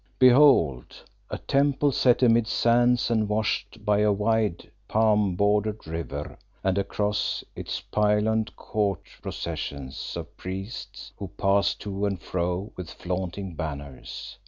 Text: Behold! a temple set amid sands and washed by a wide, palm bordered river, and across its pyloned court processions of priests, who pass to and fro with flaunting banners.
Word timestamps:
Behold! 0.17 1.03
a 1.29 1.37
temple 1.37 1.91
set 1.91 2.23
amid 2.23 2.47
sands 2.47 3.11
and 3.11 3.29
washed 3.29 3.85
by 3.85 3.99
a 3.99 4.11
wide, 4.11 4.71
palm 4.87 5.35
bordered 5.35 5.85
river, 5.85 6.39
and 6.63 6.79
across 6.79 7.43
its 7.55 7.81
pyloned 7.81 8.55
court 8.55 9.03
processions 9.21 10.17
of 10.17 10.35
priests, 10.37 11.11
who 11.17 11.27
pass 11.27 11.75
to 11.75 12.07
and 12.07 12.19
fro 12.19 12.73
with 12.75 12.89
flaunting 12.89 13.53
banners. 13.53 14.39